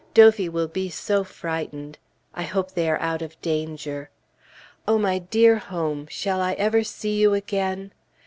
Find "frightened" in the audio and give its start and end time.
1.23-1.99